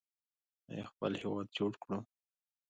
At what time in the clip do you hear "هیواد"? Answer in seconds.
1.21-1.47